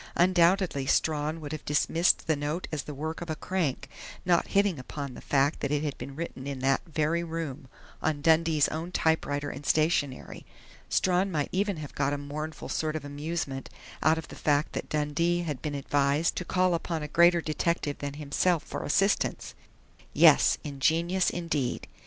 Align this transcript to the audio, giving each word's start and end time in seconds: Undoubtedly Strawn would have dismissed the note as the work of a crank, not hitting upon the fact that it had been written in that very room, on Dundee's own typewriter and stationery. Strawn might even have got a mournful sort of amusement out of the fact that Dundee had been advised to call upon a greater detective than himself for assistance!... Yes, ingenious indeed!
Undoubtedly 0.15 0.87
Strawn 0.87 1.39
would 1.39 1.51
have 1.51 1.63
dismissed 1.63 2.25
the 2.25 2.35
note 2.35 2.67
as 2.71 2.81
the 2.81 2.93
work 2.95 3.21
of 3.21 3.29
a 3.29 3.35
crank, 3.35 3.87
not 4.25 4.47
hitting 4.47 4.79
upon 4.79 5.13
the 5.13 5.21
fact 5.21 5.59
that 5.59 5.69
it 5.71 5.83
had 5.83 5.95
been 5.99 6.15
written 6.15 6.47
in 6.47 6.57
that 6.57 6.81
very 6.87 7.23
room, 7.23 7.67
on 8.01 8.19
Dundee's 8.19 8.67
own 8.69 8.91
typewriter 8.91 9.51
and 9.51 9.63
stationery. 9.63 10.43
Strawn 10.89 11.29
might 11.31 11.49
even 11.51 11.77
have 11.77 11.93
got 11.93 12.13
a 12.13 12.17
mournful 12.17 12.67
sort 12.67 12.95
of 12.95 13.05
amusement 13.05 13.69
out 14.01 14.17
of 14.17 14.27
the 14.29 14.35
fact 14.35 14.73
that 14.73 14.89
Dundee 14.89 15.43
had 15.43 15.61
been 15.61 15.75
advised 15.75 16.35
to 16.37 16.45
call 16.45 16.73
upon 16.73 17.03
a 17.03 17.07
greater 17.07 17.39
detective 17.39 17.99
than 17.99 18.15
himself 18.15 18.63
for 18.63 18.83
assistance!... 18.83 19.53
Yes, 20.13 20.57
ingenious 20.63 21.29
indeed! 21.29 21.87